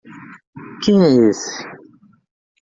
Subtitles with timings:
[0.81, 1.61] Quem é esse?